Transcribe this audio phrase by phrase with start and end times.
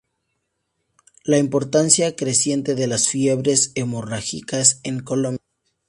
[1.25, 5.39] La importancia creciente de las fiebres hemorrágicas en Colombia.